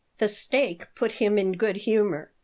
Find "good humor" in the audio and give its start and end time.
1.51-2.31